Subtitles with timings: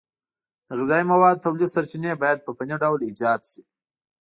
[0.67, 3.61] د غذایي موادو تولید سرچینې باید په فني ډول ایجاد شي.